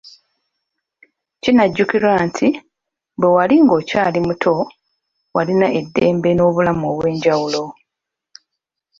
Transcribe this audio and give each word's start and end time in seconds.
Kinajjukirwa 1.41 2.13
nti 2.27 2.47
,bwe 3.19 3.27
wali 3.35 3.55
ng'okyali 3.63 4.19
muto 4.27 4.53
walina 5.35 5.67
eddembe 5.79 6.29
n'obulamu 6.33 6.85
obwenjawulo. 6.93 7.63